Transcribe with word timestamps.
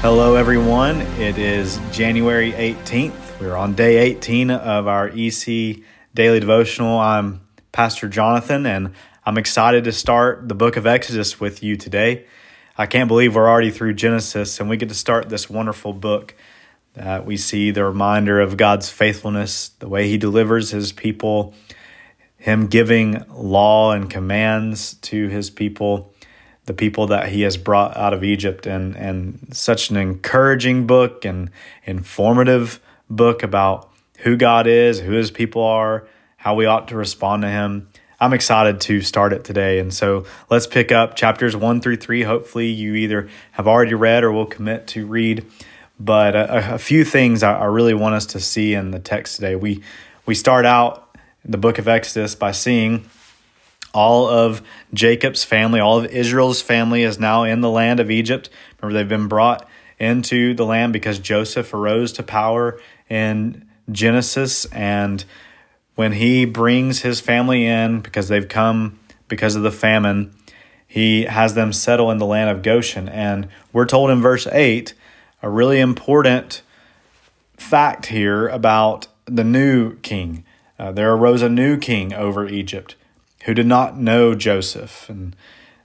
Hello, 0.00 0.36
everyone. 0.36 1.00
It 1.18 1.38
is 1.38 1.80
January 1.90 2.52
18th. 2.52 3.40
We're 3.40 3.56
on 3.56 3.74
day 3.74 3.96
18 3.96 4.48
of 4.52 4.86
our 4.86 5.08
EC 5.08 5.80
Daily 6.14 6.38
Devotional. 6.38 6.96
I'm 7.00 7.40
Pastor 7.72 8.08
Jonathan, 8.08 8.64
and 8.64 8.92
I'm 9.26 9.36
excited 9.38 9.82
to 9.84 9.92
start 9.92 10.48
the 10.48 10.54
book 10.54 10.76
of 10.76 10.86
Exodus 10.86 11.40
with 11.40 11.64
you 11.64 11.76
today. 11.76 12.26
I 12.76 12.86
can't 12.86 13.08
believe 13.08 13.34
we're 13.34 13.48
already 13.48 13.72
through 13.72 13.94
Genesis, 13.94 14.60
and 14.60 14.70
we 14.70 14.76
get 14.76 14.88
to 14.90 14.94
start 14.94 15.30
this 15.30 15.50
wonderful 15.50 15.92
book 15.92 16.36
that 16.94 17.26
we 17.26 17.36
see 17.36 17.72
the 17.72 17.84
reminder 17.84 18.40
of 18.40 18.56
God's 18.56 18.88
faithfulness, 18.88 19.70
the 19.80 19.88
way 19.88 20.08
He 20.08 20.16
delivers 20.16 20.70
His 20.70 20.92
people, 20.92 21.54
Him 22.36 22.68
giving 22.68 23.24
law 23.30 23.90
and 23.90 24.08
commands 24.08 24.94
to 24.94 25.26
His 25.26 25.50
people 25.50 26.14
the 26.68 26.74
people 26.74 27.06
that 27.06 27.30
he 27.30 27.40
has 27.40 27.56
brought 27.56 27.96
out 27.96 28.12
of 28.12 28.22
Egypt 28.22 28.66
and 28.66 28.94
and 28.94 29.48
such 29.50 29.88
an 29.88 29.96
encouraging 29.96 30.86
book 30.86 31.24
and 31.24 31.50
informative 31.84 32.78
book 33.08 33.42
about 33.42 33.90
who 34.18 34.36
God 34.36 34.66
is, 34.66 35.00
who 35.00 35.12
his 35.12 35.30
people 35.30 35.62
are, 35.62 36.06
how 36.36 36.54
we 36.54 36.66
ought 36.66 36.88
to 36.88 36.96
respond 36.96 37.42
to 37.42 37.48
him. 37.48 37.88
I'm 38.20 38.34
excited 38.34 38.82
to 38.82 39.00
start 39.00 39.32
it 39.32 39.44
today. 39.44 39.78
And 39.78 39.94
so 39.94 40.26
let's 40.50 40.66
pick 40.66 40.92
up 40.92 41.14
chapters 41.16 41.56
1 41.56 41.80
through 41.80 41.96
3. 41.96 42.24
Hopefully 42.24 42.66
you 42.66 42.94
either 42.96 43.28
have 43.52 43.66
already 43.66 43.94
read 43.94 44.22
or 44.22 44.30
will 44.30 44.44
commit 44.44 44.88
to 44.88 45.06
read. 45.06 45.46
But 45.98 46.36
a, 46.36 46.74
a 46.74 46.78
few 46.78 47.02
things 47.04 47.42
I, 47.42 47.60
I 47.60 47.64
really 47.64 47.94
want 47.94 48.14
us 48.14 48.26
to 48.26 48.40
see 48.40 48.74
in 48.74 48.90
the 48.90 48.98
text 48.98 49.36
today. 49.36 49.56
We 49.56 49.82
we 50.26 50.34
start 50.34 50.66
out 50.66 51.16
the 51.46 51.58
book 51.58 51.78
of 51.78 51.88
Exodus 51.88 52.34
by 52.34 52.52
seeing 52.52 53.08
all 53.94 54.28
of 54.28 54.62
Jacob's 54.92 55.44
family, 55.44 55.80
all 55.80 55.98
of 55.98 56.06
Israel's 56.06 56.62
family 56.62 57.02
is 57.02 57.18
now 57.18 57.44
in 57.44 57.60
the 57.60 57.70
land 57.70 58.00
of 58.00 58.10
Egypt. 58.10 58.50
Remember, 58.80 58.98
they've 58.98 59.08
been 59.08 59.28
brought 59.28 59.68
into 59.98 60.54
the 60.54 60.64
land 60.64 60.92
because 60.92 61.18
Joseph 61.18 61.72
arose 61.74 62.12
to 62.12 62.22
power 62.22 62.80
in 63.08 63.66
Genesis. 63.90 64.66
And 64.66 65.24
when 65.94 66.12
he 66.12 66.44
brings 66.44 67.00
his 67.02 67.20
family 67.20 67.66
in, 67.66 68.00
because 68.00 68.28
they've 68.28 68.48
come 68.48 68.98
because 69.26 69.56
of 69.56 69.62
the 69.62 69.72
famine, 69.72 70.34
he 70.86 71.24
has 71.24 71.54
them 71.54 71.72
settle 71.72 72.10
in 72.10 72.18
the 72.18 72.26
land 72.26 72.50
of 72.50 72.62
Goshen. 72.62 73.08
And 73.08 73.48
we're 73.72 73.86
told 73.86 74.10
in 74.10 74.22
verse 74.22 74.46
8 74.46 74.94
a 75.42 75.50
really 75.50 75.80
important 75.80 76.62
fact 77.56 78.06
here 78.06 78.48
about 78.48 79.08
the 79.26 79.44
new 79.44 79.96
king. 79.96 80.44
Uh, 80.78 80.92
there 80.92 81.12
arose 81.12 81.42
a 81.42 81.48
new 81.48 81.76
king 81.76 82.14
over 82.14 82.46
Egypt 82.46 82.94
who 83.44 83.54
did 83.54 83.66
not 83.66 83.98
know 83.98 84.34
Joseph. 84.34 85.08
And 85.08 85.34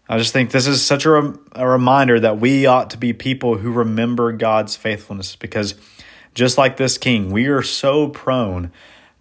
I 0.09 0.17
just 0.17 0.33
think 0.33 0.51
this 0.51 0.67
is 0.67 0.83
such 0.83 1.05
a, 1.05 1.33
a 1.53 1.67
reminder 1.67 2.19
that 2.19 2.39
we 2.39 2.65
ought 2.65 2.89
to 2.91 2.97
be 2.97 3.13
people 3.13 3.57
who 3.57 3.71
remember 3.71 4.31
God's 4.31 4.75
faithfulness 4.75 5.35
because 5.35 5.75
just 6.33 6.57
like 6.57 6.77
this 6.77 6.97
king, 6.97 7.31
we 7.31 7.47
are 7.47 7.61
so 7.61 8.09
prone 8.09 8.71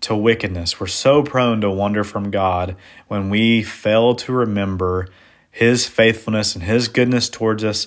to 0.01 0.17
wickedness. 0.17 0.81
We're 0.81 0.87
so 0.89 1.23
prone 1.23 1.61
to 1.61 1.71
wander 1.71 2.05
from 2.05 2.31
God 2.31 2.77
when 3.09 3.31
we 3.31 3.63
fail 3.63 4.15
to 4.17 4.33
remember 4.33 5.09
his 5.51 5.87
faithfulness 5.87 6.55
and 6.55 6.65
his 6.65 6.89
goodness 6.89 7.29
towards 7.29 7.63
us. 7.63 7.87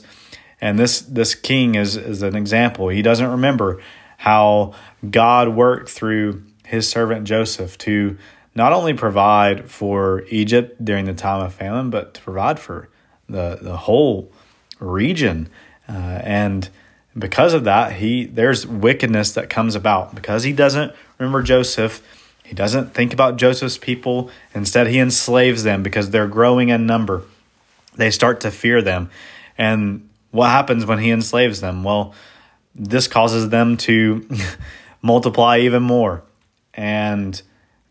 And 0.62 0.80
this 0.80 1.02
this 1.02 1.36
king 1.36 1.76
is, 1.76 1.98
is 1.98 2.22
an 2.22 2.36
example. 2.36 2.88
He 2.90 3.02
doesn't 3.02 3.30
remember 3.30 3.82
how 4.18 4.74
God 5.10 5.50
worked 5.50 5.90
through 5.90 6.44
his 6.66 6.88
servant 6.88 7.26
Joseph 7.26 7.78
to 7.80 8.18
not 8.56 8.72
only 8.72 8.94
provide 8.94 9.70
for 9.70 10.24
Egypt 10.30 10.84
during 10.84 11.06
the 11.06 11.14
time 11.14 11.46
of 11.46 11.54
famine, 11.54 11.90
but 11.90 12.14
to 12.14 12.22
provide 12.22 12.60
for 12.60 12.88
the, 13.28 13.60
the 13.62 13.76
whole 13.76 14.32
region. 14.80 15.50
Uh, 15.88 15.92
and 16.24 16.70
because 17.18 17.54
of 17.54 17.66
that, 17.66 17.94
he 17.94 18.26
there's 18.26 18.66
wickedness 18.66 19.34
that 19.34 19.50
comes 19.50 19.76
about 19.76 20.16
because 20.16 20.44
he 20.44 20.54
doesn't 20.54 20.94
remember 21.18 21.44
Joseph. 21.44 22.02
He 22.44 22.54
doesn't 22.54 22.94
think 22.94 23.14
about 23.14 23.38
Joseph's 23.38 23.78
people. 23.78 24.30
Instead, 24.54 24.88
he 24.88 25.00
enslaves 25.00 25.64
them 25.64 25.84
because 25.84 26.10
they're 26.10 26.28
growing 26.28 26.70
in 26.70 26.86
number. 26.86 27.24
They 27.96 28.12
start 28.12 28.42
to 28.42 28.52
fear 28.52 28.82
them. 28.82 29.10
And 29.58 30.10
what 30.32 30.50
happens 30.50 30.86
when 30.86 31.00
he 31.00 31.12
enslaves 31.12 31.62
them? 31.62 31.84
Well, 31.84 32.14
this 32.76 33.08
causes 33.08 33.50
them 33.50 33.78
to 33.78 34.28
multiply 35.02 35.60
even 35.60 35.82
more. 35.82 36.24
And 36.74 37.42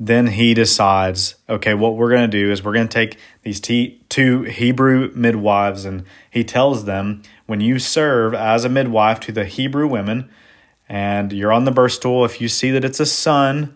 then 0.06 0.26
he 0.26 0.54
decides, 0.54 1.37
okay, 1.48 1.75
what 1.75 1.97
we're 1.97 2.10
going 2.10 2.28
to 2.31 2.37
do 2.37 2.50
is 2.50 2.62
we're 2.62 2.72
going 2.72 2.88
to 2.88 2.94
take 2.94 3.19
these 3.42 3.60
t- 3.60 4.03
two 4.09 4.42
Hebrew 4.42 5.10
midwives, 5.15 5.84
and 5.84 6.04
he 6.31 6.44
tells 6.44 6.84
them, 6.84 7.22
when 7.47 7.60
you 7.60 7.78
serve 7.78 8.34
as 8.34 8.64
a 8.64 8.69
midwife 8.69 9.20
to 9.20 9.32
the 9.32 9.44
Hebrew 9.44 9.87
women, 9.87 10.31
and 10.88 11.32
you're 11.32 11.53
on 11.53 11.64
the 11.64 11.70
birth 11.70 11.93
stool, 11.93 12.25
if 12.25 12.41
you 12.41 12.48
see 12.48 12.70
that 12.70 12.84
it's 12.84 13.00
a 13.00 13.06
son, 13.06 13.75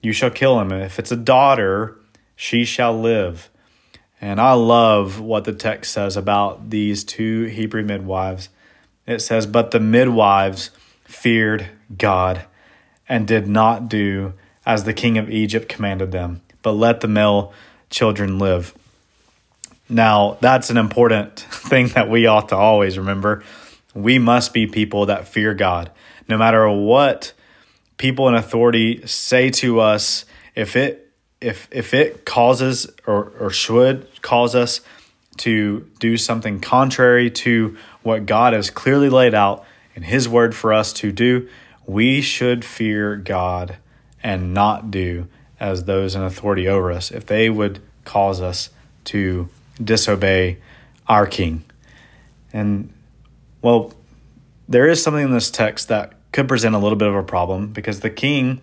you 0.00 0.12
shall 0.12 0.30
kill 0.30 0.60
him. 0.60 0.72
If 0.72 0.98
it's 0.98 1.12
a 1.12 1.16
daughter, 1.16 1.98
she 2.34 2.64
shall 2.64 2.98
live. 2.98 3.50
And 4.20 4.40
I 4.40 4.52
love 4.52 5.20
what 5.20 5.44
the 5.44 5.52
text 5.52 5.92
says 5.92 6.16
about 6.16 6.70
these 6.70 7.04
two 7.04 7.44
Hebrew 7.44 7.82
midwives. 7.82 8.48
It 9.06 9.20
says, 9.20 9.46
But 9.46 9.72
the 9.72 9.80
midwives 9.80 10.70
feared 11.04 11.68
God 11.96 12.46
and 13.08 13.26
did 13.26 13.46
not 13.46 13.88
do 13.88 14.32
as 14.66 14.82
the 14.84 14.92
king 14.92 15.16
of 15.16 15.30
Egypt 15.30 15.68
commanded 15.68 16.10
them, 16.10 16.42
but 16.60 16.72
let 16.72 17.00
the 17.00 17.08
male 17.08 17.52
children 17.88 18.38
live. 18.38 18.74
Now, 19.88 20.36
that's 20.40 20.68
an 20.68 20.76
important 20.76 21.38
thing 21.38 21.88
that 21.88 22.10
we 22.10 22.26
ought 22.26 22.48
to 22.48 22.56
always 22.56 22.98
remember. 22.98 23.44
We 23.94 24.18
must 24.18 24.52
be 24.52 24.66
people 24.66 25.06
that 25.06 25.28
fear 25.28 25.54
God. 25.54 25.90
No 26.28 26.36
matter 26.36 26.68
what 26.68 27.32
people 27.96 28.28
in 28.28 28.34
authority 28.34 29.06
say 29.06 29.50
to 29.50 29.80
us, 29.80 30.24
if 30.56 30.74
it 30.74 31.04
if 31.40 31.68
if 31.70 31.94
it 31.94 32.24
causes 32.24 32.88
or, 33.06 33.32
or 33.38 33.50
should 33.50 34.08
cause 34.22 34.54
us 34.54 34.80
to 35.38 35.88
do 36.00 36.16
something 36.16 36.60
contrary 36.60 37.30
to 37.30 37.76
what 38.02 38.26
God 38.26 38.54
has 38.54 38.70
clearly 38.70 39.10
laid 39.10 39.34
out 39.34 39.64
in 39.94 40.02
his 40.02 40.28
word 40.28 40.54
for 40.54 40.72
us 40.72 40.92
to 40.94 41.12
do, 41.12 41.48
we 41.86 42.20
should 42.20 42.64
fear 42.64 43.16
God 43.16 43.76
and 44.22 44.54
not 44.54 44.90
do 44.90 45.28
as 45.58 45.84
those 45.84 46.14
in 46.14 46.22
authority 46.22 46.68
over 46.68 46.92
us 46.92 47.10
if 47.10 47.26
they 47.26 47.48
would 47.48 47.80
cause 48.04 48.40
us 48.40 48.70
to 49.04 49.48
disobey 49.82 50.58
our 51.06 51.26
king. 51.26 51.64
And 52.52 52.92
well, 53.62 53.92
there 54.68 54.88
is 54.88 55.02
something 55.02 55.24
in 55.24 55.32
this 55.32 55.50
text 55.50 55.88
that 55.88 56.12
could 56.32 56.48
present 56.48 56.74
a 56.74 56.78
little 56.78 56.98
bit 56.98 57.08
of 57.08 57.14
a 57.14 57.22
problem 57.22 57.68
because 57.68 58.00
the 58.00 58.10
king 58.10 58.60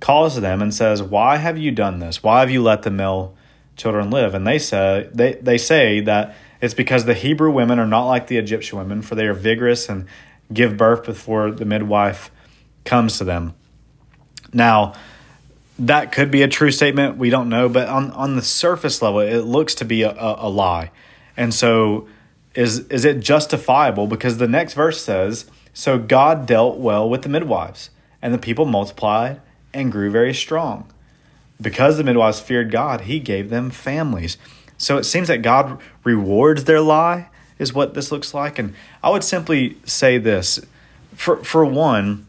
calls 0.00 0.40
them 0.40 0.62
and 0.62 0.74
says, 0.74 1.02
"Why 1.02 1.36
have 1.36 1.58
you 1.58 1.70
done 1.70 1.98
this? 1.98 2.22
Why 2.22 2.40
have 2.40 2.50
you 2.50 2.62
let 2.62 2.82
the 2.82 2.90
male 2.90 3.34
children 3.76 4.10
live?" 4.10 4.34
And 4.34 4.46
they 4.46 4.58
say 4.58 5.08
they 5.12 5.34
they 5.34 5.58
say 5.58 6.00
that 6.00 6.34
it's 6.60 6.74
because 6.74 7.04
the 7.04 7.14
Hebrew 7.14 7.50
women 7.50 7.78
are 7.78 7.86
not 7.86 8.06
like 8.06 8.26
the 8.26 8.38
Egyptian 8.38 8.78
women, 8.78 9.02
for 9.02 9.14
they 9.14 9.26
are 9.26 9.34
vigorous 9.34 9.88
and 9.88 10.06
give 10.52 10.76
birth 10.76 11.04
before 11.04 11.50
the 11.50 11.64
midwife 11.64 12.30
comes 12.84 13.18
to 13.18 13.24
them. 13.24 13.54
Now, 14.52 14.94
that 15.78 16.12
could 16.12 16.30
be 16.30 16.42
a 16.42 16.48
true 16.48 16.70
statement. 16.70 17.18
We 17.18 17.30
don't 17.30 17.48
know, 17.48 17.68
but 17.68 17.88
on 17.88 18.10
on 18.12 18.36
the 18.36 18.42
surface 18.42 19.02
level, 19.02 19.20
it 19.20 19.42
looks 19.42 19.74
to 19.76 19.84
be 19.84 20.02
a, 20.02 20.10
a, 20.10 20.46
a 20.46 20.48
lie. 20.48 20.90
And 21.36 21.52
so, 21.52 22.08
is 22.54 22.80
is 22.88 23.04
it 23.04 23.20
justifiable? 23.20 24.06
Because 24.06 24.38
the 24.38 24.48
next 24.48 24.74
verse 24.74 25.02
says, 25.02 25.46
"So 25.74 25.98
God 25.98 26.46
dealt 26.46 26.78
well 26.78 27.08
with 27.08 27.22
the 27.22 27.28
midwives, 27.28 27.90
and 28.22 28.32
the 28.32 28.38
people 28.38 28.64
multiplied 28.64 29.40
and 29.74 29.92
grew 29.92 30.10
very 30.10 30.32
strong." 30.32 30.90
Because 31.60 31.96
the 31.96 32.04
midwives 32.04 32.40
feared 32.40 32.70
God, 32.70 33.02
He 33.02 33.18
gave 33.18 33.50
them 33.50 33.70
families. 33.70 34.38
So 34.78 34.98
it 34.98 35.04
seems 35.04 35.28
that 35.28 35.40
God 35.40 35.78
rewards 36.04 36.64
their 36.64 36.82
lie, 36.82 37.28
is 37.58 37.72
what 37.72 37.94
this 37.94 38.12
looks 38.12 38.34
like. 38.34 38.58
And 38.58 38.74
I 39.02 39.10
would 39.10 39.24
simply 39.24 39.76
say 39.84 40.16
this: 40.16 40.60
for 41.14 41.44
for 41.44 41.64
one 41.66 42.25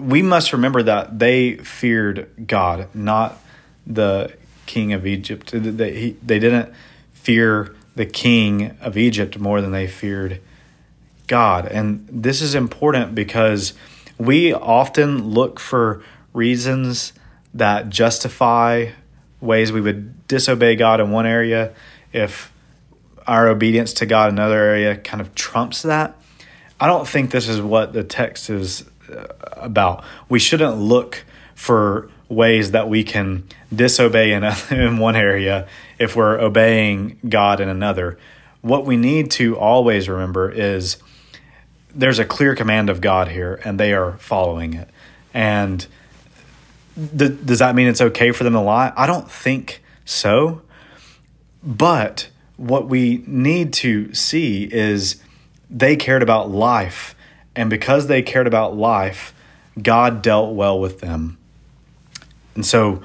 we 0.00 0.22
must 0.22 0.52
remember 0.52 0.82
that 0.82 1.18
they 1.18 1.56
feared 1.56 2.46
God, 2.46 2.88
not 2.94 3.38
the 3.86 4.34
king 4.66 4.92
of 4.92 5.06
Egypt. 5.06 5.50
They, 5.52 6.10
they 6.22 6.38
didn't 6.38 6.72
fear 7.12 7.74
the 7.94 8.06
king 8.06 8.76
of 8.80 8.96
Egypt 8.96 9.38
more 9.38 9.60
than 9.60 9.72
they 9.72 9.86
feared 9.86 10.40
God. 11.26 11.66
And 11.66 12.06
this 12.10 12.40
is 12.40 12.54
important 12.54 13.14
because 13.14 13.74
we 14.18 14.52
often 14.52 15.28
look 15.28 15.60
for 15.60 16.02
reasons 16.32 17.12
that 17.54 17.88
justify 17.90 18.90
ways 19.40 19.72
we 19.72 19.80
would 19.80 20.26
disobey 20.28 20.76
God 20.76 21.00
in 21.00 21.10
one 21.10 21.26
area 21.26 21.72
if 22.12 22.52
our 23.26 23.48
obedience 23.48 23.92
to 23.94 24.06
God 24.06 24.30
in 24.30 24.38
another 24.38 24.58
area 24.58 24.96
kind 24.96 25.20
of 25.20 25.34
trumps 25.34 25.82
that. 25.82 26.16
I 26.78 26.86
don't 26.86 27.06
think 27.06 27.30
this 27.30 27.48
is 27.48 27.60
what 27.60 27.92
the 27.92 28.04
text 28.04 28.50
is 28.50 28.84
Uh, 29.10 29.26
about. 29.56 30.04
We 30.28 30.38
shouldn't 30.38 30.78
look 30.78 31.24
for 31.54 32.08
ways 32.28 32.70
that 32.70 32.88
we 32.88 33.04
can 33.04 33.44
disobey 33.74 34.32
in, 34.32 34.44
in 34.70 34.98
one 34.98 35.16
area 35.16 35.68
if 35.98 36.16
we're 36.16 36.40
obeying 36.40 37.18
God 37.28 37.60
in 37.60 37.68
another. 37.68 38.18
What 38.62 38.86
we 38.86 38.96
need 38.96 39.30
to 39.32 39.58
always 39.58 40.08
remember 40.08 40.50
is 40.50 40.96
there's 41.94 42.18
a 42.18 42.24
clear 42.24 42.54
command 42.54 42.88
of 42.88 43.00
God 43.00 43.28
here, 43.28 43.60
and 43.64 43.78
they 43.78 43.92
are 43.92 44.16
following 44.18 44.74
it. 44.74 44.88
And 45.34 45.86
th- 46.96 47.44
does 47.44 47.58
that 47.58 47.74
mean 47.74 47.88
it's 47.88 48.00
okay 48.00 48.32
for 48.32 48.44
them 48.44 48.52
to 48.54 48.60
lie? 48.60 48.92
I 48.96 49.06
don't 49.06 49.30
think 49.30 49.82
so. 50.04 50.62
But 51.62 52.28
what 52.56 52.88
we 52.88 53.24
need 53.26 53.72
to 53.74 54.14
see 54.14 54.64
is 54.64 55.22
they 55.68 55.96
cared 55.96 56.22
about 56.22 56.50
life. 56.50 57.14
And 57.60 57.68
because 57.68 58.06
they 58.06 58.22
cared 58.22 58.46
about 58.46 58.74
life, 58.74 59.34
God 59.80 60.22
dealt 60.22 60.54
well 60.54 60.80
with 60.80 61.00
them. 61.00 61.36
And 62.54 62.64
so 62.64 63.02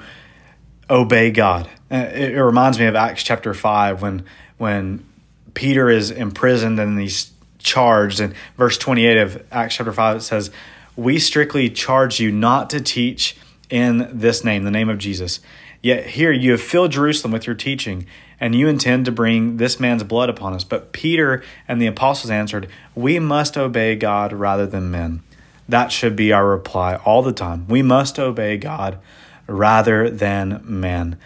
obey 0.88 1.30
God. 1.30 1.68
Uh, 1.90 1.96
it, 1.96 2.36
it 2.36 2.42
reminds 2.42 2.78
me 2.78 2.86
of 2.86 2.94
Acts 2.94 3.22
chapter 3.22 3.52
5 3.52 4.00
when 4.00 4.24
when 4.56 5.04
Peter 5.52 5.90
is 5.90 6.10
imprisoned 6.10 6.80
and 6.80 6.98
he's 6.98 7.30
charged 7.58 8.18
and 8.18 8.32
verse 8.56 8.78
28 8.78 9.18
of 9.18 9.44
Acts 9.52 9.76
chapter 9.76 9.92
5 9.92 10.16
it 10.16 10.20
says, 10.22 10.50
"We 10.96 11.18
strictly 11.18 11.68
charge 11.68 12.18
you 12.18 12.32
not 12.32 12.70
to 12.70 12.80
teach 12.80 13.36
in 13.68 14.08
this 14.10 14.42
name, 14.42 14.64
the 14.64 14.70
name 14.70 14.88
of 14.88 14.96
Jesus. 14.96 15.40
Yet 15.82 16.06
here 16.06 16.32
you 16.32 16.52
have 16.52 16.62
filled 16.62 16.92
Jerusalem 16.92 17.30
with 17.30 17.46
your 17.46 17.56
teaching, 17.56 18.06
and 18.40 18.54
you 18.54 18.68
intend 18.68 19.04
to 19.04 19.12
bring 19.12 19.56
this 19.56 19.80
man's 19.80 20.02
blood 20.02 20.28
upon 20.28 20.52
us." 20.52 20.64
But 20.64 20.92
Peter 20.92 21.42
and 21.66 21.80
the 21.80 21.86
apostles 21.86 22.30
answered, 22.30 22.68
"We 22.94 23.18
must 23.18 23.56
obey 23.56 23.96
God 23.96 24.32
rather 24.32 24.66
than 24.66 24.90
men." 24.90 25.20
That 25.68 25.90
should 25.90 26.14
be 26.14 26.32
our 26.32 26.46
reply 26.46 26.96
all 27.04 27.22
the 27.22 27.32
time. 27.32 27.64
We 27.68 27.82
must 27.82 28.18
obey 28.18 28.56
God 28.56 28.98
rather 29.46 30.10
than 30.10 30.60
man. 30.64 31.16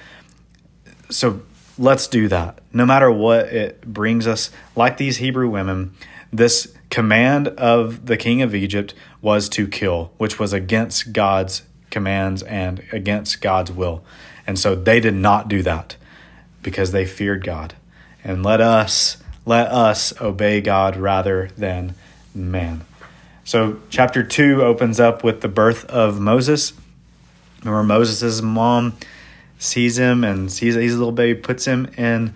So 1.10 1.40
let's 1.78 2.06
do 2.06 2.28
that. 2.28 2.60
No 2.72 2.86
matter 2.86 3.10
what 3.10 3.46
it 3.46 3.82
brings 3.86 4.26
us, 4.26 4.50
like 4.76 4.96
these 4.96 5.18
Hebrew 5.18 5.48
women, 5.48 5.92
this 6.32 6.68
command 6.90 7.48
of 7.48 8.06
the 8.06 8.16
king 8.16 8.42
of 8.42 8.54
Egypt 8.54 8.94
was 9.20 9.48
to 9.50 9.66
kill, 9.66 10.12
which 10.16 10.38
was 10.38 10.52
against 10.52 11.12
God's 11.12 11.62
commands 11.90 12.42
and 12.42 12.82
against 12.92 13.42
God's 13.42 13.72
will. 13.72 14.02
And 14.46 14.58
so 14.58 14.74
they 14.74 15.00
did 15.00 15.14
not 15.14 15.48
do 15.48 15.62
that 15.62 15.96
because 16.62 16.92
they 16.92 17.06
feared 17.06 17.44
God. 17.44 17.74
And 18.22 18.42
let 18.42 18.60
us 18.60 19.16
let 19.46 19.68
us 19.68 20.18
obey 20.20 20.60
God 20.60 20.96
rather 20.96 21.50
than 21.56 21.94
man. 22.34 22.84
So 23.44 23.80
chapter 23.88 24.22
2 24.22 24.62
opens 24.62 25.00
up 25.00 25.24
with 25.24 25.40
the 25.40 25.48
birth 25.48 25.84
of 25.86 26.20
Moses. 26.20 26.72
Remember 27.60 27.82
Moses' 27.82 28.42
mom 28.42 28.94
sees 29.58 29.98
him 29.98 30.24
and 30.24 30.52
sees 30.52 30.76
a 30.76 30.80
little 30.80 31.12
baby, 31.12 31.40
puts 31.40 31.64
him 31.64 31.86
in 31.96 32.34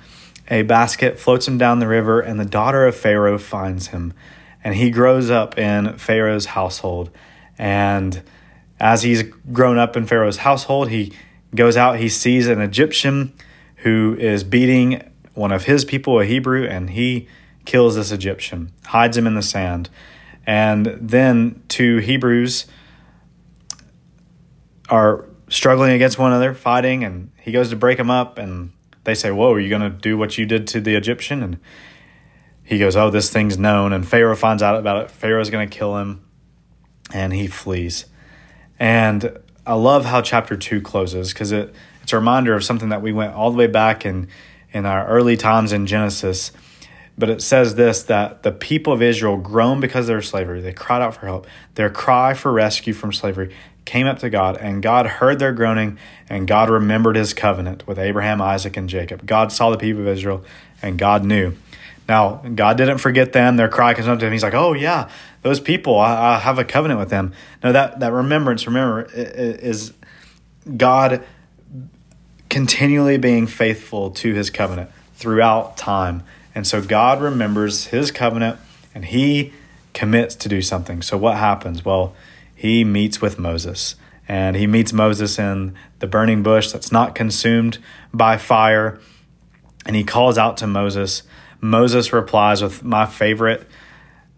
a 0.48 0.62
basket, 0.62 1.18
floats 1.18 1.46
him 1.46 1.56
down 1.56 1.78
the 1.78 1.86
river, 1.86 2.20
and 2.20 2.38
the 2.38 2.44
daughter 2.44 2.86
of 2.86 2.96
Pharaoh 2.96 3.38
finds 3.38 3.88
him. 3.88 4.12
And 4.62 4.74
he 4.74 4.90
grows 4.90 5.30
up 5.30 5.58
in 5.58 5.96
Pharaoh's 5.98 6.46
household. 6.46 7.10
And 7.58 8.22
as 8.80 9.02
he's 9.02 9.22
grown 9.52 9.78
up 9.78 9.96
in 9.96 10.06
Pharaoh's 10.06 10.38
household, 10.38 10.88
he 10.88 11.12
goes 11.54 11.76
out, 11.76 11.98
he 11.98 12.08
sees 12.08 12.48
an 12.48 12.60
Egyptian 12.60 13.32
who 13.84 14.16
is 14.18 14.44
beating 14.44 15.12
one 15.34 15.52
of 15.52 15.64
his 15.64 15.84
people, 15.84 16.18
a 16.18 16.24
Hebrew, 16.24 16.66
and 16.66 16.88
he 16.88 17.28
kills 17.66 17.96
this 17.96 18.12
Egyptian, 18.12 18.72
hides 18.86 19.14
him 19.14 19.26
in 19.26 19.34
the 19.34 19.42
sand. 19.42 19.90
And 20.46 20.86
then 21.00 21.62
two 21.68 21.98
Hebrews 21.98 22.64
are 24.88 25.26
struggling 25.50 25.92
against 25.92 26.18
one 26.18 26.32
another, 26.32 26.54
fighting, 26.54 27.04
and 27.04 27.30
he 27.42 27.52
goes 27.52 27.68
to 27.70 27.76
break 27.76 27.98
them 27.98 28.10
up, 28.10 28.38
and 28.38 28.72
they 29.04 29.14
say, 29.14 29.30
Whoa, 29.30 29.52
are 29.52 29.60
you 29.60 29.68
going 29.68 29.82
to 29.82 29.90
do 29.90 30.16
what 30.16 30.38
you 30.38 30.46
did 30.46 30.66
to 30.68 30.80
the 30.80 30.94
Egyptian? 30.94 31.42
And 31.42 31.60
he 32.62 32.78
goes, 32.78 32.96
Oh, 32.96 33.10
this 33.10 33.28
thing's 33.30 33.58
known. 33.58 33.92
And 33.92 34.08
Pharaoh 34.08 34.34
finds 34.34 34.62
out 34.62 34.78
about 34.78 35.04
it. 35.04 35.10
Pharaoh's 35.10 35.50
going 35.50 35.68
to 35.68 35.78
kill 35.78 35.98
him, 35.98 36.24
and 37.12 37.34
he 37.34 37.48
flees. 37.48 38.06
And 38.78 39.38
I 39.66 39.74
love 39.74 40.04
how 40.04 40.20
chapter 40.20 40.56
two 40.56 40.80
closes 40.80 41.32
because 41.32 41.52
it, 41.52 41.74
it's 42.02 42.12
a 42.12 42.16
reminder 42.16 42.54
of 42.54 42.62
something 42.62 42.90
that 42.90 43.00
we 43.00 43.12
went 43.12 43.34
all 43.34 43.50
the 43.50 43.56
way 43.56 43.66
back 43.66 44.04
in, 44.04 44.28
in 44.72 44.84
our 44.84 45.06
early 45.06 45.36
times 45.36 45.72
in 45.72 45.86
Genesis. 45.86 46.52
But 47.16 47.30
it 47.30 47.40
says 47.40 47.74
this 47.74 48.02
that 48.04 48.42
the 48.42 48.52
people 48.52 48.92
of 48.92 49.00
Israel 49.00 49.36
groaned 49.36 49.80
because 49.80 50.04
of 50.04 50.08
their 50.08 50.22
slavery. 50.22 50.60
They 50.60 50.72
cried 50.72 51.00
out 51.00 51.14
for 51.14 51.26
help. 51.26 51.46
Their 51.76 51.88
cry 51.88 52.34
for 52.34 52.52
rescue 52.52 52.92
from 52.92 53.12
slavery 53.12 53.54
came 53.84 54.06
up 54.06 54.18
to 54.20 54.30
God, 54.30 54.56
and 54.56 54.82
God 54.82 55.06
heard 55.06 55.38
their 55.38 55.52
groaning, 55.52 55.98
and 56.28 56.48
God 56.48 56.70
remembered 56.70 57.16
his 57.16 57.34
covenant 57.34 57.86
with 57.86 57.98
Abraham, 57.98 58.40
Isaac, 58.40 58.76
and 58.76 58.88
Jacob. 58.88 59.26
God 59.26 59.52
saw 59.52 59.70
the 59.70 59.76
people 59.76 60.02
of 60.02 60.08
Israel, 60.08 60.44
and 60.82 60.98
God 60.98 61.24
knew. 61.24 61.54
Now, 62.08 62.42
God 62.54 62.76
didn't 62.76 62.98
forget 62.98 63.32
them. 63.32 63.56
Their 63.56 63.68
cry 63.68 63.94
comes 63.94 64.08
up 64.08 64.18
to 64.18 64.26
him. 64.26 64.32
He's 64.32 64.42
like, 64.42 64.54
oh, 64.54 64.74
yeah, 64.74 65.08
those 65.42 65.60
people, 65.60 65.98
I, 65.98 66.34
I 66.34 66.38
have 66.38 66.58
a 66.58 66.64
covenant 66.64 67.00
with 67.00 67.08
them. 67.08 67.32
No, 67.62 67.72
that, 67.72 68.00
that 68.00 68.12
remembrance, 68.12 68.66
remember, 68.66 69.08
is 69.12 69.92
God 70.76 71.24
continually 72.50 73.16
being 73.16 73.46
faithful 73.46 74.10
to 74.10 74.34
his 74.34 74.50
covenant 74.50 74.90
throughout 75.14 75.76
time. 75.76 76.22
And 76.54 76.66
so 76.66 76.80
God 76.80 77.20
remembers 77.20 77.86
his 77.86 78.10
covenant 78.10 78.58
and 78.94 79.04
he 79.04 79.52
commits 79.92 80.34
to 80.36 80.48
do 80.48 80.62
something. 80.62 81.02
So 81.02 81.16
what 81.16 81.36
happens? 81.36 81.84
Well, 81.84 82.14
he 82.54 82.84
meets 82.84 83.20
with 83.20 83.38
Moses. 83.38 83.96
And 84.28 84.56
he 84.56 84.66
meets 84.66 84.92
Moses 84.92 85.38
in 85.38 85.74
the 85.98 86.06
burning 86.06 86.42
bush 86.42 86.70
that's 86.70 86.92
not 86.92 87.14
consumed 87.14 87.78
by 88.12 88.38
fire. 88.38 89.00
And 89.84 89.96
he 89.96 90.04
calls 90.04 90.38
out 90.38 90.56
to 90.58 90.66
Moses. 90.66 91.24
Moses 91.64 92.12
replies 92.12 92.62
with 92.62 92.84
my 92.84 93.06
favorite 93.06 93.66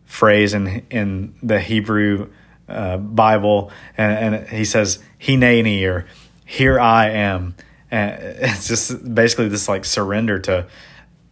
phrase 0.04 0.54
in, 0.54 0.86
in 0.90 1.34
the 1.42 1.58
Hebrew 1.58 2.30
uh, 2.68 2.96
Bible. 2.98 3.72
And, 3.98 4.34
and 4.34 4.48
he 4.48 4.64
says, 4.64 5.00
Hineni, 5.20 5.84
or 5.88 6.06
here 6.44 6.78
I 6.78 7.10
am. 7.10 7.56
And 7.90 8.12
it's 8.22 8.68
just 8.68 9.12
basically 9.12 9.48
this 9.48 9.68
like 9.68 9.84
surrender 9.84 10.38
to, 10.38 10.68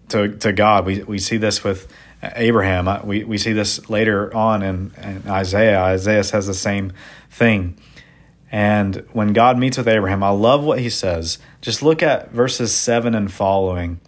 to, 0.09 0.37
to 0.38 0.52
God. 0.52 0.85
We, 0.85 1.04
we 1.04 1.18
see 1.18 1.37
this 1.37 1.62
with 1.62 1.87
Abraham. 2.23 3.07
We, 3.07 3.23
we 3.23 3.38
see 3.38 3.52
this 3.52 3.88
later 3.88 4.35
on 4.35 4.64
in, 4.64 4.92
in 5.00 5.23
Isaiah. 5.28 5.80
Isaiah 5.80 6.25
says 6.25 6.49
the 6.49 6.54
same 6.54 6.92
thing. 7.30 7.78
And 8.50 9.07
when 9.12 9.33
God 9.33 9.59
meets 9.59 9.78
with 9.78 9.87
Abraham, 9.87 10.25
I 10.25 10.30
love 10.30 10.64
what 10.64 10.80
he 10.80 10.90
says. 10.90 11.38
Just 11.61 11.83
look 11.83 12.02
at 12.02 12.33
verses 12.33 12.75
7 12.75 13.14
and 13.14 13.33
following. 13.33 14.00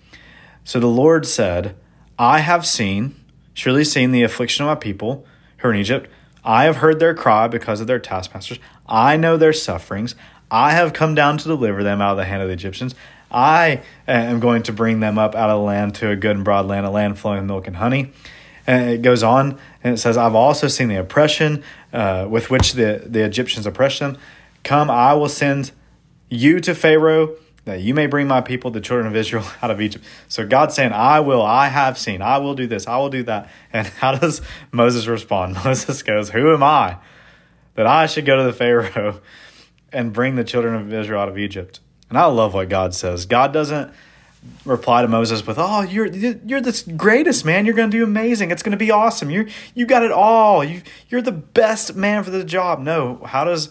So 0.65 0.81
the 0.81 0.89
Lord 0.89 1.27
said, 1.27 1.77
I 2.19 2.41
have 2.41 2.67
seen, 2.67 3.15
surely 3.55 3.85
seen 3.85 4.11
the 4.11 4.23
affliction 4.23 4.65
of 4.65 4.69
my 4.69 4.75
people 4.75 5.27
who 5.59 5.69
are 5.69 5.75
in 5.75 5.81
Egypt. 5.81 6.11
I 6.45 6.65
have 6.65 6.77
heard 6.77 6.99
their 6.99 7.15
cry 7.15 7.49
because 7.49 7.81
of 7.81 7.87
their 7.87 7.99
taskmasters. 7.99 8.59
I 8.89 9.17
know 9.17 9.37
their 9.37 9.53
sufferings. 9.53 10.15
I 10.51 10.73
have 10.73 10.93
come 10.93 11.15
down 11.15 11.39
to 11.39 11.45
deliver 11.49 11.83
them 11.83 12.01
out 12.01 12.13
of 12.13 12.17
the 12.17 12.25
hand 12.25 12.43
of 12.43 12.49
the 12.49 12.55
Egyptians. 12.55 12.95
I 13.31 13.83
am 14.07 14.41
going 14.41 14.63
to 14.65 14.73
bring 14.73 15.01
them 15.01 15.19
up 15.19 15.35
out 15.35 15.51
of 15.51 15.59
the 15.59 15.65
land 15.65 15.97
to 15.97 16.11
a 16.11 16.17
good 16.17 16.37
and 16.37 16.45
broad 16.45 16.67
land, 16.67 16.87
a 16.87 16.91
land 16.91 17.19
flowing 17.19 17.41
with 17.41 17.47
milk 17.49 17.67
and 17.67 17.77
honey. 17.77 18.13
And 18.67 18.91
it 18.91 19.03
goes 19.03 19.23
on 19.23 19.59
and 19.83 19.95
it 19.95 19.99
says, 19.99 20.17
I've 20.17 20.35
also 20.35 20.69
seen 20.69 20.89
the 20.89 20.97
oppression 20.97 21.63
uh, 21.93 22.27
with 22.29 22.51
which 22.51 22.75
the, 22.75 23.03
the 23.05 23.25
Egyptians 23.25 23.67
oppress 23.67 23.99
them. 23.99 24.17
Come, 24.63 24.91
I 24.91 25.15
will 25.15 25.29
send 25.29 25.73
you 26.29 26.61
to 26.61 26.75
Pharaoh 26.75 27.37
that 27.67 27.81
you 27.81 27.95
may 27.95 28.07
bring 28.07 28.29
my 28.29 28.41
people, 28.41 28.71
the 28.71 28.81
children 28.81 29.07
of 29.07 29.15
Israel, 29.15 29.45
out 29.63 29.71
of 29.71 29.81
Egypt. 29.81 30.05
So 30.29 30.47
God's 30.47 30.75
saying, 30.75 30.93
I 30.93 31.21
will, 31.21 31.43
I 31.43 31.69
have 31.69 31.99
seen, 31.99 32.23
I 32.23 32.39
will 32.39 32.55
do 32.55 32.67
this, 32.67 32.87
I 32.87 32.97
will 32.97 33.11
do 33.11 33.25
that. 33.25 33.51
And 33.73 33.87
how 33.87 34.17
does 34.17 34.41
Moses 34.73 35.07
respond? 35.07 35.55
Moses 35.65 36.03
goes, 36.03 36.31
Who 36.31 36.55
am 36.55 36.63
I 36.63 36.97
that 37.75 37.87
I 37.87 38.07
should 38.07 38.25
go 38.25 38.37
to 38.37 38.45
the 38.45 38.53
Pharaoh 38.53 39.21
and 39.93 40.13
bring 40.13 40.37
the 40.37 40.45
children 40.45 40.75
of 40.75 40.93
Israel 40.93 41.21
out 41.21 41.29
of 41.29 41.37
Egypt? 41.37 41.81
And 42.09 42.17
I 42.17 42.27
love 42.27 42.55
what 42.55 42.69
God 42.69 42.95
says. 42.95 43.27
God 43.27 43.53
doesn't 43.53 43.93
reply 44.65 45.03
to 45.03 45.09
Moses 45.09 45.45
with, 45.45 45.59
"Oh, 45.59 45.83
you're 45.83 46.07
you're 46.07 46.61
the 46.61 46.95
greatest 46.97 47.45
man. 47.45 47.67
You're 47.67 47.75
going 47.75 47.91
to 47.91 47.97
do 47.97 48.05
amazing. 48.05 48.53
It's 48.53 48.63
going 48.63 48.79
to 48.79 48.79
be 48.79 48.93
awesome. 48.93 49.29
You 49.29 49.49
you 49.75 49.87
got 49.87 50.05
it 50.05 50.13
all. 50.13 50.63
You 50.63 50.83
you're 51.09 51.21
the 51.21 51.33
best 51.33 51.97
man 51.97 52.23
for 52.23 52.31
the 52.31 52.45
job." 52.45 52.79
No. 52.79 53.21
How 53.25 53.43
does 53.43 53.71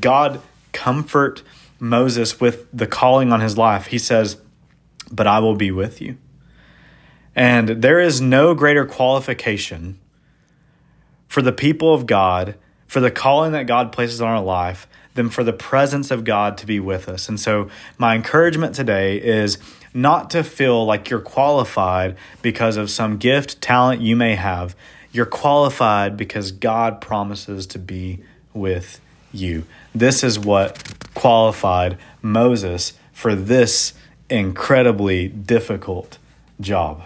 God 0.00 0.40
comfort 0.72 1.42
Moses 1.82 2.40
with 2.40 2.66
the 2.72 2.86
calling 2.86 3.32
on 3.32 3.40
his 3.40 3.58
life? 3.58 3.86
He 3.86 3.98
says, 3.98 4.36
"But 5.10 5.26
I 5.26 5.40
will 5.40 5.56
be 5.56 5.70
with 5.70 6.00
you." 6.00 6.16
And 7.34 7.68
there 7.68 7.98
is 7.98 8.20
no 8.20 8.54
greater 8.54 8.84
qualification 8.84 9.98
for 11.26 11.42
the 11.42 11.52
people 11.52 11.92
of 11.92 12.06
God, 12.06 12.54
for 12.86 13.00
the 13.00 13.10
calling 13.10 13.52
that 13.52 13.66
God 13.66 13.90
places 13.90 14.20
on 14.20 14.28
our 14.28 14.42
life 14.42 14.86
than 15.14 15.28
for 15.28 15.42
the 15.42 15.52
presence 15.52 16.10
of 16.10 16.24
God 16.24 16.56
to 16.58 16.66
be 16.66 16.78
with 16.78 17.08
us. 17.08 17.28
And 17.28 17.40
so, 17.40 17.68
my 17.98 18.14
encouragement 18.14 18.74
today 18.74 19.16
is 19.16 19.58
not 19.94 20.30
to 20.30 20.44
feel 20.44 20.84
like 20.84 21.10
you're 21.10 21.20
qualified 21.20 22.16
because 22.40 22.76
of 22.76 22.90
some 22.90 23.16
gift, 23.16 23.60
talent 23.60 24.00
you 24.00 24.16
may 24.16 24.34
have. 24.36 24.74
You're 25.10 25.26
qualified 25.26 26.16
because 26.16 26.52
God 26.52 27.00
promises 27.00 27.66
to 27.68 27.78
be 27.78 28.20
with 28.54 29.00
you. 29.32 29.64
This 29.94 30.22
is 30.22 30.38
what 30.38 30.82
qualified 31.14 31.98
Moses 32.20 32.94
for 33.12 33.34
this 33.34 33.94
incredibly 34.30 35.28
difficult 35.28 36.18
job. 36.60 37.02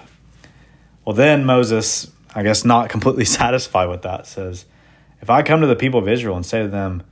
Well, 1.04 1.14
then 1.14 1.44
Moses 1.44 2.10
I 2.36 2.42
guess, 2.42 2.64
not 2.64 2.90
completely 2.90 3.24
satisfied 3.24 3.88
with 3.88 4.02
that, 4.02 4.28
says, 4.28 4.66
If 5.20 5.30
I 5.30 5.42
come 5.42 5.62
to 5.62 5.66
the 5.66 5.74
people 5.74 5.98
of 5.98 6.06
Israel 6.06 6.36
and 6.36 6.46
say 6.46 6.62
to 6.62 6.68
them, 6.68 7.02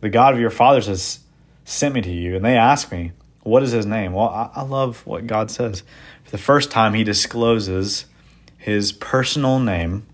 The 0.00 0.10
God 0.10 0.34
of 0.34 0.40
your 0.40 0.50
fathers 0.50 0.86
has 0.86 1.20
sent 1.64 1.94
me 1.94 2.02
to 2.02 2.12
you, 2.12 2.36
and 2.36 2.44
they 2.44 2.56
ask 2.56 2.92
me, 2.92 3.12
What 3.42 3.64
is 3.64 3.72
his 3.72 3.86
name? 3.86 4.12
Well, 4.12 4.28
I, 4.28 4.50
I 4.54 4.62
love 4.62 5.04
what 5.06 5.26
God 5.26 5.50
says. 5.50 5.82
For 6.24 6.30
the 6.30 6.38
first 6.38 6.70
time, 6.70 6.94
he 6.94 7.02
discloses 7.02 8.04
his 8.58 8.92
personal 8.92 9.58
name. 9.58 10.06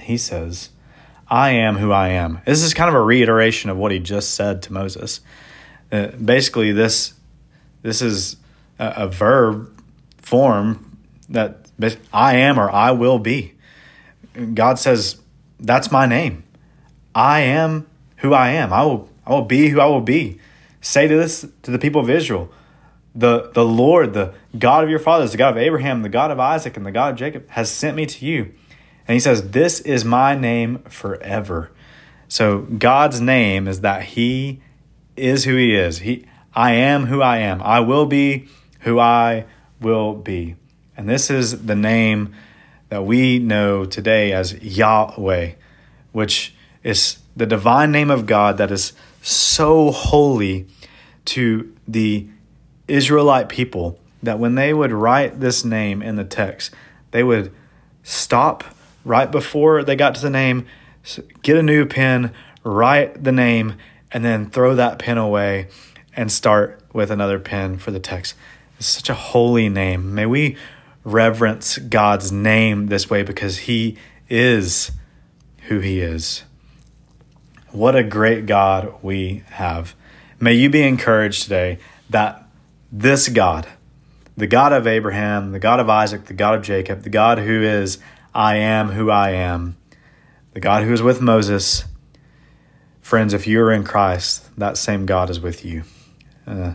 He 0.00 0.18
says, 0.18 0.70
I 1.30 1.50
am 1.50 1.76
who 1.76 1.92
I 1.92 2.08
am. 2.08 2.40
This 2.46 2.62
is 2.62 2.74
kind 2.74 2.88
of 2.88 2.94
a 2.94 3.02
reiteration 3.02 3.70
of 3.70 3.76
what 3.76 3.92
he 3.92 3.98
just 3.98 4.34
said 4.34 4.62
to 4.62 4.72
Moses. 4.72 5.20
Uh, 5.92 6.08
basically, 6.08 6.72
this 6.72 7.14
this 7.82 8.02
is 8.02 8.36
a, 8.78 8.94
a 8.96 9.08
verb 9.08 9.70
form 10.18 10.96
that 11.28 11.68
I 12.12 12.36
am 12.36 12.58
or 12.58 12.70
I 12.70 12.90
will 12.92 13.18
be. 13.18 13.54
God 14.54 14.78
says, 14.78 15.20
That's 15.60 15.90
my 15.90 16.06
name. 16.06 16.44
I 17.14 17.40
am 17.40 17.86
who 18.16 18.32
I 18.32 18.50
am. 18.50 18.72
I 18.72 18.84
will 18.84 19.08
I 19.26 19.32
will 19.32 19.42
be 19.42 19.68
who 19.68 19.80
I 19.80 19.86
will 19.86 20.00
be. 20.00 20.40
Say 20.80 21.08
to 21.08 21.16
this 21.16 21.46
to 21.62 21.70
the 21.70 21.78
people 21.78 22.00
of 22.00 22.08
Israel, 22.08 22.50
the 23.14 23.50
the 23.52 23.64
Lord, 23.64 24.14
the 24.14 24.34
God 24.58 24.84
of 24.84 24.90
your 24.90 24.98
fathers, 24.98 25.32
the 25.32 25.38
God 25.38 25.50
of 25.50 25.58
Abraham, 25.58 26.02
the 26.02 26.08
God 26.08 26.30
of 26.30 26.40
Isaac, 26.40 26.76
and 26.76 26.86
the 26.86 26.92
God 26.92 27.12
of 27.12 27.18
Jacob 27.18 27.48
has 27.50 27.70
sent 27.70 27.96
me 27.96 28.06
to 28.06 28.24
you. 28.26 28.54
And 29.08 29.14
he 29.14 29.20
says, 29.20 29.50
This 29.50 29.80
is 29.80 30.04
my 30.04 30.36
name 30.36 30.80
forever. 30.84 31.70
So 32.28 32.58
God's 32.58 33.22
name 33.22 33.66
is 33.66 33.80
that 33.80 34.02
He 34.02 34.60
is 35.16 35.44
who 35.44 35.56
He 35.56 35.74
is. 35.74 36.00
He 36.00 36.26
I 36.54 36.72
am 36.72 37.06
who 37.06 37.22
I 37.22 37.38
am. 37.38 37.62
I 37.62 37.80
will 37.80 38.04
be 38.04 38.48
who 38.80 38.98
I 38.98 39.46
will 39.80 40.14
be. 40.14 40.56
And 40.96 41.08
this 41.08 41.30
is 41.30 41.64
the 41.64 41.74
name 41.74 42.34
that 42.90 43.04
we 43.04 43.38
know 43.38 43.84
today 43.84 44.32
as 44.32 44.54
Yahweh, 44.54 45.52
which 46.12 46.54
is 46.82 47.18
the 47.36 47.46
divine 47.46 47.92
name 47.92 48.10
of 48.10 48.26
God 48.26 48.58
that 48.58 48.70
is 48.70 48.92
so 49.22 49.90
holy 49.90 50.66
to 51.26 51.72
the 51.86 52.26
Israelite 52.88 53.48
people 53.48 53.98
that 54.22 54.38
when 54.38 54.54
they 54.54 54.74
would 54.74 54.92
write 54.92 55.40
this 55.40 55.64
name 55.64 56.02
in 56.02 56.16
the 56.16 56.24
text, 56.24 56.72
they 57.12 57.22
would 57.22 57.52
stop 58.02 58.64
right 59.08 59.30
before 59.30 59.82
they 59.82 59.96
got 59.96 60.14
to 60.14 60.20
the 60.20 60.30
name, 60.30 60.66
get 61.42 61.56
a 61.56 61.62
new 61.62 61.86
pen, 61.86 62.32
write 62.62 63.24
the 63.24 63.32
name, 63.32 63.74
and 64.12 64.24
then 64.24 64.50
throw 64.50 64.74
that 64.74 64.98
pen 64.98 65.18
away 65.18 65.68
and 66.14 66.30
start 66.30 66.80
with 66.92 67.10
another 67.10 67.38
pen 67.38 67.78
for 67.78 67.90
the 67.90 67.98
text. 67.98 68.34
It's 68.76 68.86
such 68.86 69.08
a 69.08 69.14
holy 69.14 69.68
name. 69.68 70.14
May 70.14 70.26
we 70.26 70.56
reverence 71.04 71.78
God's 71.78 72.30
name 72.30 72.88
this 72.88 73.08
way 73.08 73.22
because 73.22 73.58
He 73.58 73.96
is 74.28 74.92
who 75.68 75.80
He 75.80 76.00
is. 76.00 76.44
What 77.70 77.96
a 77.96 78.02
great 78.02 78.46
God 78.46 78.94
we 79.02 79.42
have. 79.50 79.94
May 80.38 80.52
you 80.52 80.68
be 80.68 80.82
encouraged 80.82 81.44
today 81.44 81.78
that 82.10 82.46
this 82.92 83.28
God, 83.28 83.66
the 84.36 84.46
God 84.46 84.72
of 84.72 84.86
Abraham, 84.86 85.52
the 85.52 85.58
God 85.58 85.80
of 85.80 85.88
Isaac, 85.88 86.26
the 86.26 86.34
God 86.34 86.54
of 86.54 86.62
Jacob, 86.62 87.02
the 87.02 87.10
God 87.10 87.38
who 87.38 87.62
is 87.62 87.98
I 88.38 88.58
am 88.58 88.90
who 88.90 89.10
I 89.10 89.30
am, 89.30 89.76
the 90.52 90.60
God 90.60 90.84
who 90.84 90.92
is 90.92 91.02
with 91.02 91.20
Moses, 91.20 91.84
friends, 93.00 93.34
if 93.34 93.48
you 93.48 93.60
are 93.62 93.72
in 93.72 93.82
Christ, 93.82 94.48
that 94.56 94.76
same 94.76 95.06
God 95.06 95.28
is 95.28 95.40
with 95.40 95.64
you. 95.64 95.82
Uh, 96.46 96.74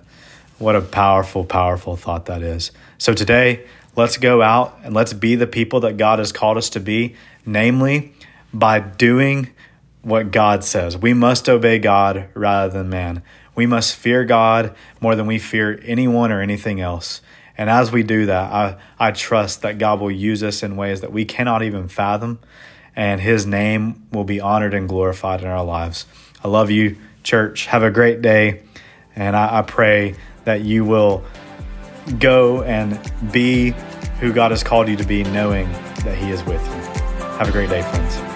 what 0.60 0.76
a 0.76 0.82
powerful, 0.82 1.46
powerful 1.46 1.96
thought 1.96 2.26
that 2.26 2.42
is. 2.42 2.72
So 2.98 3.14
today, 3.14 3.66
let's 3.96 4.18
go 4.18 4.42
out 4.42 4.78
and 4.84 4.94
let's 4.94 5.14
be 5.14 5.36
the 5.36 5.48
people 5.48 5.80
that 5.80 5.96
God 5.96 6.20
has 6.20 6.34
called 6.34 6.58
us 6.58 6.70
to 6.72 6.82
be, 6.82 7.16
namely 7.46 8.12
by 8.54 8.82
doing 8.82 9.48
what 10.02 10.32
God 10.32 10.66
says. 10.66 10.98
We 10.98 11.14
must 11.14 11.48
obey 11.48 11.80
God 11.80 12.28
rather 12.34 12.74
than 12.74 12.90
man. 12.90 13.24
We 13.56 13.68
must 13.68 13.96
fear 13.96 14.26
God 14.26 14.76
more 15.00 15.16
than 15.16 15.28
we 15.28 15.40
fear 15.40 15.80
anyone 15.86 16.30
or 16.30 16.42
anything 16.42 16.82
else. 16.82 17.22
And 17.58 17.70
as 17.70 17.92
we 17.92 18.04
do 18.04 18.26
that, 18.28 18.52
I, 18.52 18.78
I 19.00 19.12
trust 19.12 19.62
that 19.62 19.78
God 19.78 20.00
will 20.00 20.12
use 20.12 20.44
us 20.44 20.64
in 20.64 20.76
ways 20.76 21.02
that 21.02 21.12
we 21.12 21.26
cannot 21.26 21.64
even 21.64 21.88
fathom, 21.88 22.40
and 22.96 23.22
His 23.22 23.46
name 23.46 24.08
will 24.12 24.24
be 24.24 24.40
honored 24.40 24.74
and 24.74 24.90
glorified 24.90 25.42
in 25.42 25.48
our 25.48 25.64
lives. 25.64 26.06
I 26.44 26.48
love 26.48 26.72
you, 26.72 26.98
church. 27.22 27.68
Have 27.68 27.84
a 27.84 27.92
great 27.92 28.22
day, 28.22 28.64
and 29.16 29.36
I, 29.36 29.60
I 29.60 29.62
pray 29.62 30.16
that 30.46 30.62
you 30.62 30.84
will 30.84 31.24
go 32.20 32.64
and 32.64 33.00
be 33.32 33.72
who 34.20 34.34
God 34.34 34.52
has 34.52 34.64
called 34.64 34.88
you 34.90 34.96
to 34.96 35.06
be, 35.06 35.24
knowing 35.24 35.72
that 36.04 36.18
He 36.18 36.32
is 36.32 36.44
with 36.44 36.66
you. 36.66 36.84
Have 37.38 37.50
a 37.50 37.52
great 37.52 37.70
day, 37.70 37.82
friends. 37.82 38.33